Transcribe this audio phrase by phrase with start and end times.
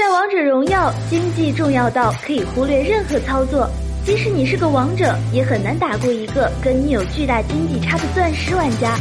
[0.00, 3.68] 在王者荣耀，经济重要到可以忽略任何操作，
[4.02, 8.96] 即使你是个王者，也很难打过一个跟你有巨大经济差的钻石玩家。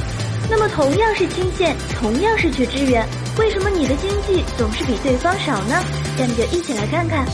[0.49, 3.07] 那么同样是清线，同样是去支援，
[3.39, 5.81] 为什么你的经济总是比对方少呢？
[6.17, 7.25] 下面就一起来看看。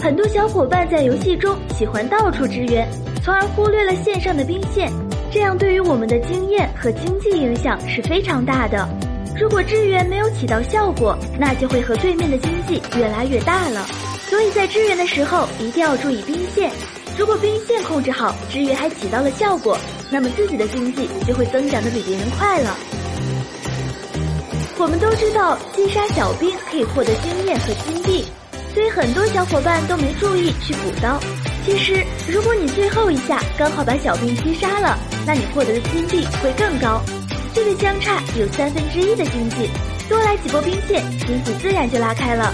[0.00, 2.88] 很多小伙伴在游戏中喜欢到处支援，
[3.22, 4.90] 从而忽略了线上的兵线，
[5.30, 8.88] 这样对于我们的经验和经济影响是非常大的。
[9.38, 13.86] 如果支援没有起到效果，那就会和对面的经济越来越大了。
[14.28, 16.70] 所以在支援的时候一定要注意兵线。
[17.18, 19.78] 如果兵线控制好，支援还起到了效果，
[20.10, 22.76] 那么自己的经济就会增长的比别人快了。
[24.78, 28.24] 我们都知道击杀小兵可以获得经验和金币，
[28.74, 31.18] 所以很多小伙伴都没注意去补刀。
[31.64, 37.02] 其实，如果你最后一下刚好把小兵击杀了，那你获得的金币会更高。
[37.54, 39.68] 这个相差有三分之一的经济，
[40.08, 42.52] 多来几波兵线，经济自然就拉开了。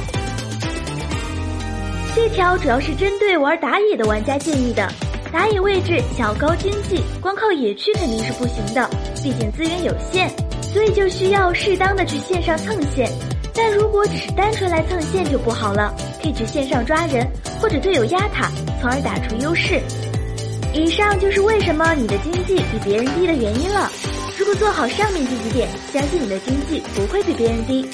[2.16, 4.90] 这条主要是针对玩打野的玩家建议的。
[5.30, 8.90] 打野位置想要高经济，光靠野区肯定是不行的，
[9.22, 10.28] 毕竟资源有限，
[10.62, 13.08] 所以就需要适当的去线上蹭线。
[13.54, 17.24] 但如果只是单纯来蹭线就不好了，可以去线上抓人
[17.60, 19.80] 或者队友压塔，从而打出优势。
[20.72, 23.90] 以上就是为什么你的经济比别人低的原因了。
[24.54, 27.86] 做好上面这几点，相信你的经济不会比别人低。